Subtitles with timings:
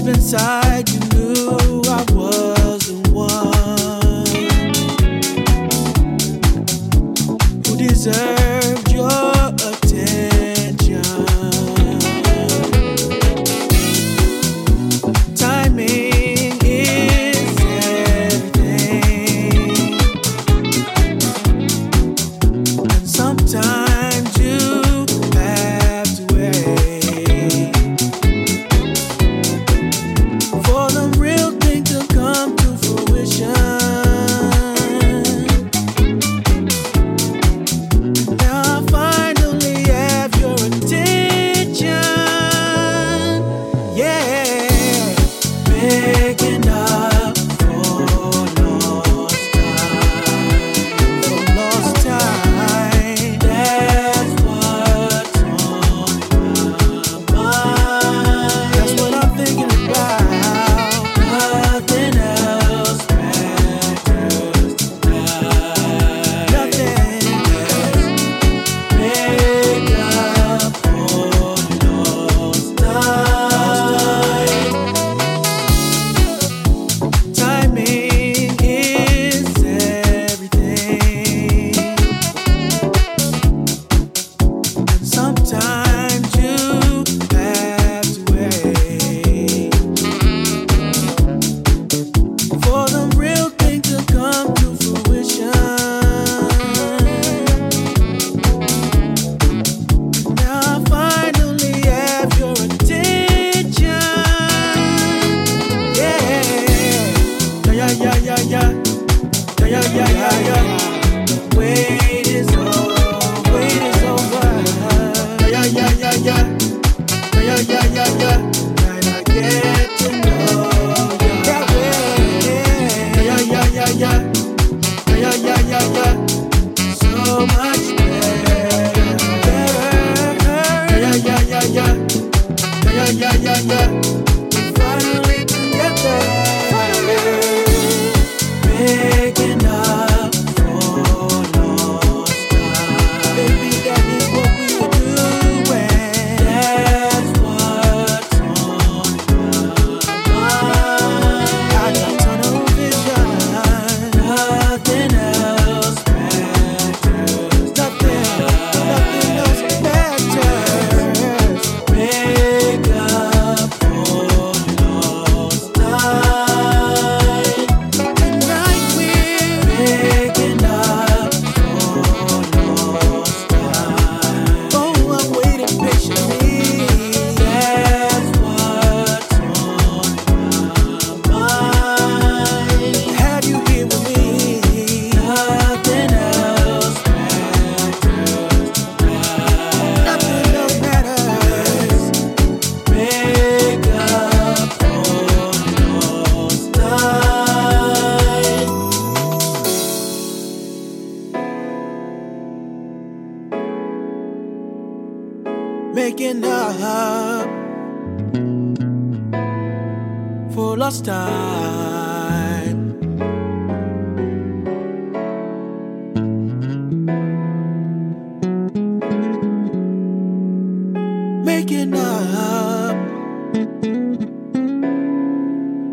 [0.00, 1.79] deep inside you knew.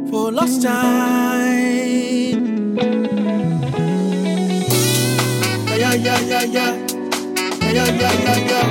[0.09, 1.17] for lost time.
[5.77, 6.71] Yeah, yeah, yeah, yeah.
[7.61, 8.65] Yeah, yeah, yeah, yeah.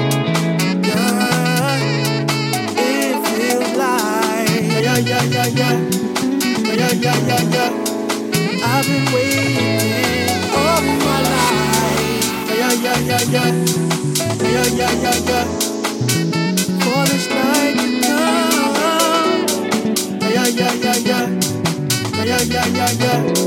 [0.88, 1.78] yeah.
[2.76, 4.64] It feels like.
[4.84, 5.74] Yeah, yeah, yeah, yeah.
[6.76, 7.70] Yeah, yeah, yeah, yeah.
[8.64, 12.24] I've been waiting all my life.
[12.48, 13.50] Yeah, yeah, yeah, yeah.
[14.42, 15.45] Yeah, yeah, yeah, yeah.
[22.86, 23.45] Yeah, yeah,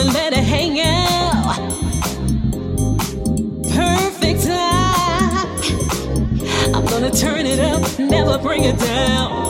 [0.00, 1.56] and let it hang out.
[3.70, 5.46] Perfect time.
[6.74, 9.49] I'm gonna turn it up, never bring it down.